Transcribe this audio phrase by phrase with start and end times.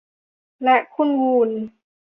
[0.63, 1.49] และคุณวูน